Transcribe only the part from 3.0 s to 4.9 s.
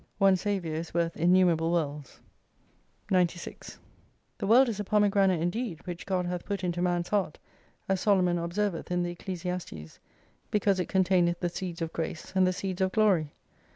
96 The World is a